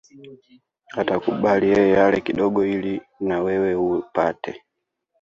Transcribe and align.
Atakubali 1.01 1.65
yeye 1.73 1.95
ale 2.05 2.19
kidogo 2.27 2.59
ili 2.75 2.93
na 3.27 3.35
wewe 3.45 3.71
upate 3.85 4.51